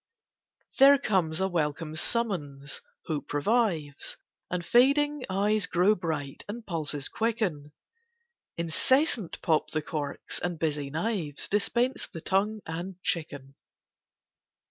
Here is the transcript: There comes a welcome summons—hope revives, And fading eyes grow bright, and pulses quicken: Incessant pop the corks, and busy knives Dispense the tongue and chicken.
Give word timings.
There 0.79 0.97
comes 0.97 1.39
a 1.39 1.47
welcome 1.47 1.95
summons—hope 1.95 3.31
revives, 3.31 4.17
And 4.49 4.65
fading 4.65 5.23
eyes 5.29 5.67
grow 5.67 5.93
bright, 5.93 6.43
and 6.49 6.65
pulses 6.65 7.07
quicken: 7.07 7.71
Incessant 8.57 9.39
pop 9.43 9.69
the 9.69 9.83
corks, 9.83 10.39
and 10.39 10.57
busy 10.57 10.89
knives 10.89 11.47
Dispense 11.47 12.07
the 12.07 12.19
tongue 12.21 12.61
and 12.65 12.99
chicken. 13.03 13.53